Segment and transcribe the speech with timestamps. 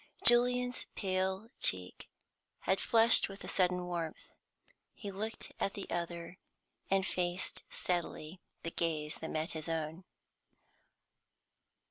[0.25, 2.09] Julian's pale cheek
[2.61, 4.29] had flushed with a sudden warmth.
[4.95, 6.39] He looked at the other,
[6.89, 10.03] and faced steadily the gaze that met his own.